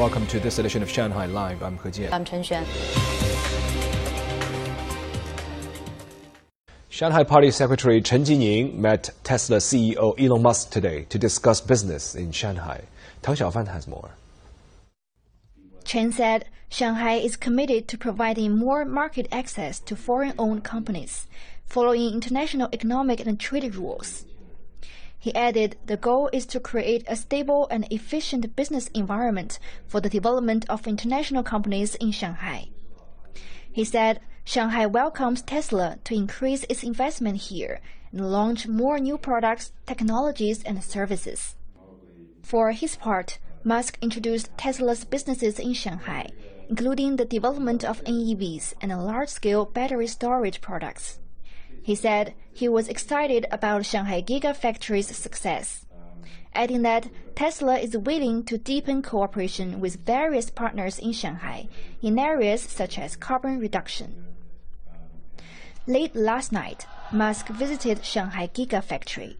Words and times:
Welcome 0.00 0.26
to 0.28 0.40
this 0.40 0.58
edition 0.58 0.82
of 0.82 0.88
Shanghai 0.88 1.26
Live. 1.26 1.62
I'm 1.62 1.76
He 1.76 1.90
Jian. 1.90 2.10
I'm 2.10 2.24
Chen 2.24 2.42
Xuan. 2.42 2.64
Shanghai 6.88 7.22
Party 7.22 7.50
Secretary 7.50 8.00
Chen 8.00 8.24
Jining 8.24 8.76
met 8.76 9.10
Tesla 9.24 9.58
CEO 9.58 10.18
Elon 10.18 10.40
Musk 10.40 10.70
today 10.70 11.04
to 11.10 11.18
discuss 11.18 11.60
business 11.60 12.14
in 12.14 12.32
Shanghai. 12.32 12.84
Tang 13.20 13.34
Xiaofan 13.34 13.68
has 13.68 13.86
more. 13.86 14.12
Chen 15.84 16.12
said 16.12 16.46
Shanghai 16.70 17.16
is 17.16 17.36
committed 17.36 17.86
to 17.88 17.98
providing 17.98 18.56
more 18.56 18.86
market 18.86 19.28
access 19.30 19.78
to 19.80 19.94
foreign 19.94 20.32
owned 20.38 20.64
companies, 20.64 21.26
following 21.66 22.14
international 22.14 22.70
economic 22.72 23.20
and 23.20 23.38
trade 23.38 23.74
rules. 23.74 24.24
He 25.20 25.34
added 25.34 25.76
the 25.84 25.98
goal 25.98 26.30
is 26.32 26.46
to 26.46 26.58
create 26.58 27.04
a 27.06 27.14
stable 27.14 27.68
and 27.70 27.86
efficient 27.92 28.56
business 28.56 28.88
environment 28.94 29.58
for 29.86 30.00
the 30.00 30.08
development 30.08 30.64
of 30.70 30.86
international 30.86 31.42
companies 31.42 31.94
in 31.96 32.10
Shanghai. 32.10 32.70
He 33.70 33.84
said 33.84 34.20
Shanghai 34.44 34.86
welcomes 34.86 35.42
Tesla 35.42 35.98
to 36.04 36.14
increase 36.14 36.64
its 36.70 36.82
investment 36.82 37.36
here 37.36 37.80
and 38.10 38.32
launch 38.32 38.66
more 38.66 38.98
new 38.98 39.18
products, 39.18 39.72
technologies, 39.86 40.62
and 40.62 40.82
services. 40.82 41.54
For 42.42 42.72
his 42.72 42.96
part, 42.96 43.38
Musk 43.62 43.98
introduced 44.00 44.56
Tesla's 44.56 45.04
businesses 45.04 45.58
in 45.58 45.74
Shanghai, 45.74 46.30
including 46.70 47.16
the 47.16 47.26
development 47.26 47.84
of 47.84 48.02
NEVs 48.04 48.72
and 48.80 48.90
large-scale 48.90 49.66
battery 49.66 50.06
storage 50.06 50.62
products. 50.62 51.20
He 51.90 51.96
said 51.96 52.34
he 52.52 52.68
was 52.68 52.86
excited 52.86 53.46
about 53.50 53.84
Shanghai 53.84 54.22
Gigafactory's 54.22 55.08
success, 55.16 55.86
adding 56.54 56.82
that 56.82 57.10
Tesla 57.34 57.80
is 57.80 57.96
willing 57.96 58.44
to 58.44 58.58
deepen 58.58 59.02
cooperation 59.02 59.80
with 59.80 60.06
various 60.06 60.50
partners 60.50 61.00
in 61.00 61.10
Shanghai 61.10 61.66
in 62.00 62.16
areas 62.16 62.62
such 62.62 62.96
as 62.96 63.16
carbon 63.16 63.58
reduction. 63.58 64.24
Late 65.88 66.14
last 66.14 66.52
night, 66.52 66.86
Musk 67.10 67.48
visited 67.48 68.04
Shanghai 68.04 68.46
Gigafactory. 68.46 69.38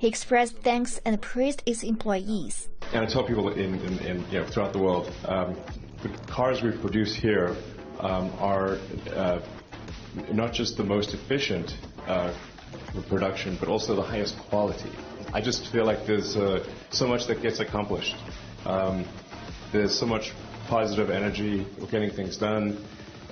He 0.00 0.08
expressed 0.08 0.56
thanks 0.62 0.98
and 1.04 1.20
praised 1.20 1.62
its 1.66 1.82
employees. 1.82 2.70
And 2.94 3.04
I 3.04 3.06
tell 3.06 3.24
people 3.24 3.50
in, 3.50 3.74
in, 3.74 3.98
in 3.98 4.24
you 4.30 4.40
know, 4.40 4.46
throughout 4.46 4.72
the 4.72 4.78
world, 4.78 5.12
um, 5.26 5.58
the 6.02 6.08
cars 6.26 6.62
we 6.62 6.70
produce 6.70 7.14
here 7.14 7.54
um, 8.00 8.32
are 8.38 8.78
uh, 9.14 9.40
not 10.32 10.52
just 10.52 10.76
the 10.76 10.84
most 10.84 11.14
efficient 11.14 11.76
uh, 12.06 12.34
production, 13.08 13.56
but 13.58 13.68
also 13.68 13.94
the 13.94 14.02
highest 14.02 14.36
quality. 14.48 14.90
I 15.32 15.40
just 15.40 15.70
feel 15.72 15.84
like 15.84 16.06
there's 16.06 16.36
uh, 16.36 16.64
so 16.90 17.06
much 17.06 17.26
that 17.26 17.40
gets 17.42 17.60
accomplished. 17.60 18.16
Um, 18.64 19.06
there's 19.72 19.98
so 19.98 20.06
much 20.06 20.32
positive 20.68 21.10
energy, 21.10 21.66
we're 21.80 21.86
getting 21.86 22.10
things 22.10 22.36
done. 22.36 22.84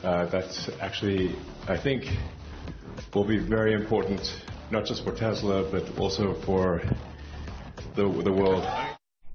Uh, 0.03 0.25
that 0.27 0.69
actually, 0.81 1.37
I 1.69 1.77
think, 1.77 2.05
will 3.15 3.25
be 3.25 3.39
very 3.39 3.75
important, 3.75 4.35
not 4.71 4.87
just 4.87 5.05
for 5.05 5.13
Tesla, 5.15 5.71
but 5.71 5.99
also 5.99 6.35
for 6.43 6.83
the, 7.97 8.09
the 8.25 8.33
world. 8.33 8.65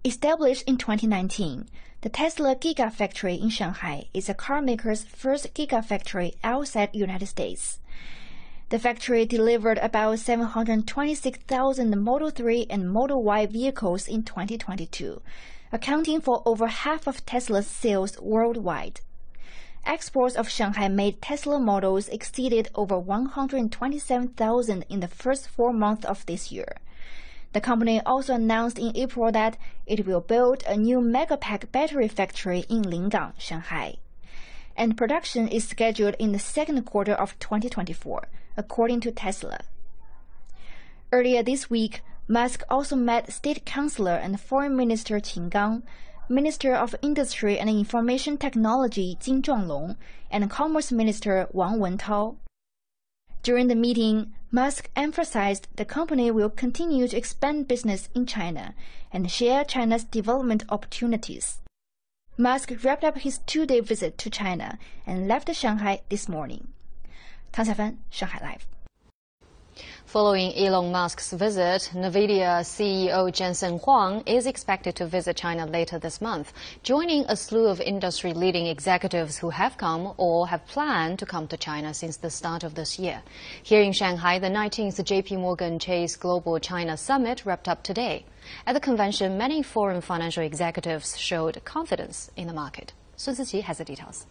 Established 0.05 0.63
in 0.67 0.77
2019, 0.77 1.67
the 2.01 2.09
Tesla 2.09 2.55
Gigafactory 2.55 3.41
in 3.41 3.49
Shanghai 3.49 4.07
is 4.13 4.29
a 4.29 4.35
carmaker's 4.35 5.03
first 5.03 5.55
gigafactory 5.55 6.35
outside 6.43 6.91
United 6.93 7.25
States. 7.25 7.79
The 8.69 8.77
factory 8.77 9.25
delivered 9.25 9.79
about 9.79 10.19
726,000 10.19 11.99
Model 11.99 12.29
3 12.29 12.67
and 12.69 12.91
Model 12.93 13.23
Y 13.23 13.47
vehicles 13.47 14.07
in 14.07 14.21
2022, 14.21 15.23
accounting 15.71 16.21
for 16.21 16.43
over 16.45 16.67
half 16.67 17.07
of 17.07 17.25
Tesla's 17.25 17.65
sales 17.65 18.21
worldwide. 18.21 19.01
Exports 19.87 20.35
of 20.35 20.47
Shanghai-made 20.47 21.19
Tesla 21.19 21.59
models 21.59 22.09
exceeded 22.09 22.69
over 22.75 22.99
127,000 22.99 24.85
in 24.87 24.99
the 24.99 25.07
first 25.07 25.47
four 25.47 25.73
months 25.73 26.05
of 26.05 26.23
this 26.27 26.51
year. 26.51 26.75
The 27.55 27.61
company 27.61 28.01
also 28.01 28.33
announced 28.33 28.77
in 28.77 28.91
April 28.97 29.31
that 29.31 29.55
it 29.87 30.05
will 30.05 30.19
build 30.19 30.63
a 30.67 30.75
new 30.75 30.99
Megapack 30.99 31.71
battery 31.71 32.09
factory 32.09 32.65
in 32.67 32.81
Lingang, 32.81 33.31
Shanghai. 33.37 33.95
And 34.75 34.97
production 34.97 35.47
is 35.47 35.65
scheduled 35.65 36.15
in 36.19 36.33
the 36.33 36.37
second 36.37 36.83
quarter 36.83 37.13
of 37.13 37.39
2024, 37.39 38.27
according 38.57 38.99
to 38.99 39.11
Tesla. 39.13 39.59
Earlier 41.13 41.43
this 41.43 41.69
week, 41.69 42.01
Musk 42.27 42.61
also 42.69 42.97
met 42.97 43.31
State 43.31 43.65
Councilor 43.65 44.15
and 44.15 44.37
Foreign 44.37 44.75
Minister 44.75 45.21
Qin 45.21 45.49
Gang, 45.49 45.83
Minister 46.27 46.75
of 46.75 46.93
Industry 47.01 47.57
and 47.57 47.69
Information 47.69 48.37
Technology 48.37 49.17
Jin 49.21 49.41
Zhuanglong, 49.41 49.95
and 50.29 50.49
Commerce 50.49 50.91
Minister 50.91 51.47
Wang 51.53 51.79
Wentao. 51.79 52.35
During 53.45 53.67
the 53.67 53.75
meeting, 53.75 54.33
Musk 54.49 54.89
emphasized 54.95 55.67
the 55.75 55.85
company 55.85 56.31
will 56.31 56.49
continue 56.49 57.07
to 57.07 57.15
expand 57.15 57.67
business 57.67 58.09
in 58.15 58.25
China 58.25 58.73
and 59.13 59.29
share 59.29 59.63
China's 59.63 60.03
development 60.03 60.63
opportunities. 60.69 61.59
Musk 62.39 62.71
wrapped 62.83 63.03
up 63.03 63.19
his 63.19 63.37
two-day 63.45 63.81
visit 63.81 64.17
to 64.17 64.31
China 64.31 64.79
and 65.05 65.27
left 65.27 65.53
Shanghai 65.53 66.01
this 66.09 66.27
morning. 66.27 66.69
Tang 67.51 67.67
Xiaofan, 67.67 67.97
Shanghai 68.09 68.39
Live. 68.41 68.65
Following 70.15 70.53
Elon 70.55 70.93
Musk's 70.93 71.33
visit, 71.33 71.91
NVIDIA 71.93 72.63
CEO 72.63 73.29
Jensen 73.33 73.79
Huang 73.79 74.23
is 74.25 74.45
expected 74.45 74.95
to 74.95 75.05
visit 75.05 75.35
China 75.35 75.65
later 75.65 75.99
this 75.99 76.21
month, 76.21 76.53
joining 76.83 77.25
a 77.25 77.35
slew 77.35 77.67
of 77.67 77.81
industry 77.81 78.31
leading 78.31 78.65
executives 78.65 79.35
who 79.35 79.49
have 79.49 79.77
come 79.77 80.13
or 80.15 80.47
have 80.47 80.65
planned 80.67 81.19
to 81.19 81.25
come 81.25 81.49
to 81.49 81.57
China 81.57 81.93
since 81.93 82.15
the 82.15 82.29
start 82.29 82.63
of 82.63 82.75
this 82.75 82.97
year. 82.97 83.23
Here 83.61 83.81
in 83.81 83.91
Shanghai, 83.91 84.39
the 84.39 84.47
19th 84.47 85.03
JP 85.03 85.41
Morgan 85.41 85.79
Chase 85.79 86.15
Global 86.15 86.59
China 86.59 86.95
Summit 86.95 87.45
wrapped 87.45 87.67
up 87.67 87.83
today. 87.83 88.23
At 88.65 88.71
the 88.71 88.79
convention, 88.79 89.37
many 89.37 89.61
foreign 89.63 89.99
financial 89.99 90.43
executives 90.43 91.17
showed 91.17 91.61
confidence 91.65 92.31
in 92.37 92.47
the 92.47 92.53
market. 92.53 92.93
Sun 93.17 93.35
Ziqi 93.35 93.63
has 93.63 93.79
the 93.79 93.83
details. 93.83 94.27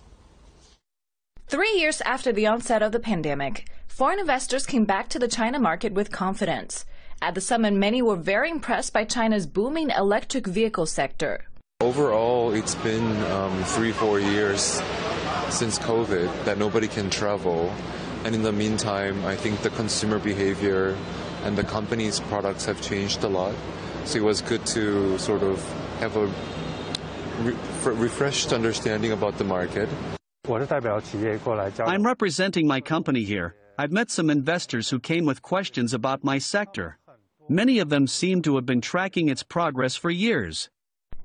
Three 1.47 1.78
years 1.78 2.00
after 2.00 2.32
the 2.32 2.47
onset 2.47 2.82
of 2.82 2.91
the 2.91 2.99
pandemic, 2.99 3.69
foreign 3.87 4.19
investors 4.19 4.66
came 4.66 4.87
back 4.87 5.09
to 5.10 5.19
the 5.19 5.28
China 5.28 5.60
market 5.60 5.93
with 5.93 6.10
confidence. 6.10 6.84
At 7.22 7.34
the 7.34 7.41
summit, 7.41 7.75
many 7.75 8.03
were 8.03 8.16
very 8.16 8.50
impressed 8.50 8.93
by 8.93 9.05
China's 9.05 9.47
booming 9.47 9.91
electric 9.91 10.47
vehicle 10.47 10.87
sector. 10.87 11.44
Overall, 11.81 12.53
it's 12.53 12.75
been 12.77 13.06
um, 13.31 13.62
three, 13.65 13.93
four 13.93 14.19
years 14.19 14.82
since 15.50 15.78
COVID 15.78 16.44
that 16.44 16.59
nobody 16.59 16.88
can 16.88 17.09
travel. 17.09 17.72
And 18.25 18.34
in 18.34 18.43
the 18.43 18.53
meantime, 18.53 19.25
I 19.25 19.37
think 19.37 19.61
the 19.61 19.71
consumer 19.71 20.19
behavior 20.19 20.97
and 21.44 21.56
the 21.56 21.65
company's 21.65 22.21
products 22.21 22.65
have 22.65 22.81
changed 22.81 23.22
a 23.22 23.28
lot. 23.28 23.55
So 24.06 24.19
it 24.19 24.25
was 24.25 24.41
good 24.41 24.65
to 24.66 25.19
sort 25.19 25.43
of 25.43 25.62
have 26.00 26.16
a 26.16 26.26
re- 27.43 27.56
refreshed 27.84 28.53
understanding 28.53 29.12
about 29.12 29.38
the 29.38 29.44
market. 29.44 29.88
I'm 31.87 32.06
representing 32.06 32.66
my 32.66 32.81
company 32.81 33.25
here. 33.25 33.56
I've 33.78 33.93
met 33.93 34.10
some 34.10 34.31
investors 34.31 34.91
who 34.91 35.00
came 35.00 35.25
with 35.25 35.43
questions 35.43 35.94
about 35.94 36.22
my 36.22 36.38
sector. 36.38 36.99
Many 37.49 37.78
of 37.78 37.88
them 37.88 38.06
seem 38.06 38.43
to 38.43 38.55
have 38.56 38.66
been 38.66 38.81
tracking 38.81 39.28
its 39.28 39.43
progress 39.43 39.97
for 39.97 40.10
years. 40.10 40.69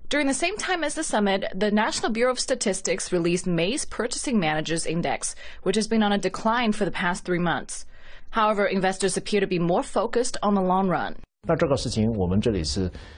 During 0.09 0.27
the 0.27 0.33
same 0.33 0.57
time 0.57 0.83
as 0.83 0.95
the 0.95 1.03
summit, 1.03 1.45
the 1.53 1.69
National 1.69 2.11
Bureau 2.11 2.31
of 2.31 2.39
Statistics 2.39 3.11
released 3.11 3.45
May's 3.45 3.85
Purchasing 3.85 4.39
Managers 4.39 4.87
Index, 4.87 5.35
which 5.63 5.75
has 5.75 5.87
been 5.87 6.01
on 6.01 6.13
a 6.13 6.17
decline 6.17 6.71
for 6.71 6.85
the 6.85 6.91
past 6.91 7.25
three 7.25 7.39
months. 7.39 7.85
However, 8.31 8.65
investors 8.65 9.17
appear 9.17 9.39
to 9.39 9.47
be 9.47 9.59
more 9.59 9.83
focused 9.83 10.37
on 10.41 10.55
the 10.55 10.61
long 10.61 10.87
run. 10.87 11.17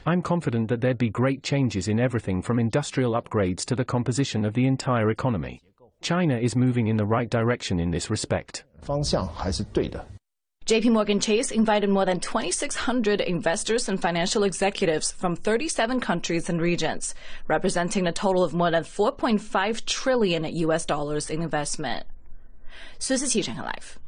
I'm 0.05 0.21
confident 0.21 0.67
that 0.67 0.81
there'd 0.81 0.97
be 0.97 1.09
great 1.09 1.43
changes 1.43 1.87
in 1.87 1.99
everything 1.99 2.41
from 2.41 2.59
industrial 2.59 3.13
upgrades 3.13 3.63
to 3.65 3.75
the 3.75 3.85
composition 3.85 4.45
of 4.45 4.53
the 4.53 4.67
entire 4.67 5.09
economy. 5.09 5.61
China 6.01 6.35
is 6.35 6.55
moving 6.55 6.87
in 6.87 6.97
the 6.97 7.05
right 7.05 7.29
direction 7.29 7.79
in 7.79 7.91
this 7.91 8.09
respect. 8.09 8.63
JP 10.65 10.91
Morgan 10.91 11.19
Chase 11.19 11.51
invited 11.51 11.89
more 11.89 12.05
than 12.05 12.19
2,600 12.19 13.21
investors 13.21 13.89
and 13.89 14.01
financial 14.01 14.43
executives 14.43 15.11
from 15.11 15.35
37 15.35 15.99
countries 15.99 16.49
and 16.49 16.61
regions, 16.61 17.13
representing 17.47 18.07
a 18.07 18.11
total 18.11 18.43
of 18.43 18.53
more 18.53 18.71
than 18.71 18.83
4.5 18.83 19.85
trillion 19.85 20.45
US 20.45 20.85
dollars 20.85 21.29
in 21.29 21.41
investment. 21.41 22.05
Su 22.99 23.15
Siqi, 23.15 23.43
Shanghai 23.43 23.63
Live. 23.63 23.99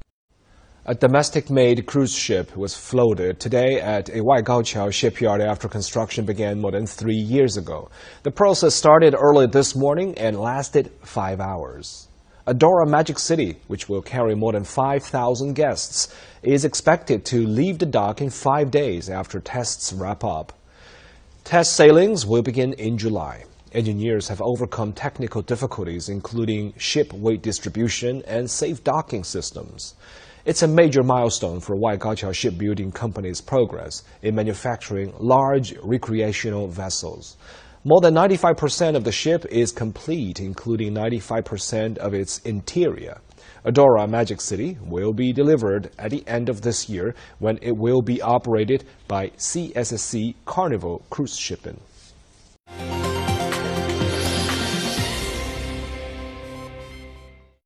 A 0.85 0.93
domestic-made 0.93 1.85
cruise 1.85 2.13
ship 2.13 2.57
was 2.57 2.75
floated 2.75 3.39
today 3.39 3.79
at 3.79 4.09
a 4.09 4.19
Waigaoqiao 4.19 4.91
shipyard 4.91 5.39
after 5.39 5.69
construction 5.69 6.25
began 6.25 6.59
more 6.59 6.71
than 6.71 6.85
three 6.85 7.15
years 7.15 7.55
ago. 7.55 7.89
The 8.23 8.31
process 8.31 8.75
started 8.75 9.15
early 9.17 9.47
this 9.47 9.77
morning 9.77 10.13
and 10.17 10.37
lasted 10.37 10.91
five 11.01 11.39
hours. 11.39 12.09
Adora 12.45 12.85
Magic 12.85 13.17
City, 13.17 13.55
which 13.67 13.87
will 13.87 14.01
carry 14.01 14.35
more 14.35 14.51
than 14.51 14.65
5,000 14.65 15.53
guests, 15.53 16.13
is 16.41 16.65
expected 16.65 17.23
to 17.27 17.47
leave 17.47 17.79
the 17.79 17.85
dock 17.85 18.19
in 18.19 18.29
five 18.29 18.69
days 18.69 19.09
after 19.09 19.39
tests 19.39 19.93
wrap 19.93 20.25
up. 20.25 20.51
Test 21.45 21.77
sailings 21.77 22.25
will 22.25 22.41
begin 22.41 22.73
in 22.73 22.97
July. 22.97 23.45
Engineers 23.71 24.27
have 24.27 24.41
overcome 24.41 24.91
technical 24.91 25.41
difficulties, 25.41 26.09
including 26.09 26.73
ship 26.77 27.13
weight 27.13 27.41
distribution 27.41 28.21
and 28.27 28.51
safe 28.51 28.83
docking 28.83 29.23
systems. 29.23 29.95
It's 30.45 30.61
a 30.61 30.67
major 30.67 31.03
milestone 31.03 31.61
for 31.61 31.77
Waigaoqiao 31.77 32.33
Shipbuilding 32.33 32.91
Company's 32.91 33.39
progress 33.39 34.03
in 34.21 34.35
manufacturing 34.35 35.13
large 35.17 35.73
recreational 35.81 36.67
vessels. 36.67 37.37
More 37.85 38.01
than 38.01 38.13
95% 38.13 38.97
of 38.97 39.05
the 39.05 39.11
ship 39.13 39.45
is 39.45 39.71
complete, 39.71 40.41
including 40.41 40.93
95% 40.93 41.97
of 41.97 42.13
its 42.13 42.39
interior. 42.39 43.21
Adora 43.65 44.05
Magic 44.09 44.41
City 44.41 44.77
will 44.83 45.13
be 45.13 45.31
delivered 45.31 45.91
at 45.97 46.11
the 46.11 46.27
end 46.27 46.49
of 46.49 46.61
this 46.61 46.89
year 46.89 47.15
when 47.39 47.57
it 47.61 47.77
will 47.77 48.01
be 48.01 48.21
operated 48.21 48.83
by 49.07 49.29
CSSC 49.37 50.35
Carnival 50.43 51.05
Cruise 51.09 51.37
Shipping. 51.37 51.79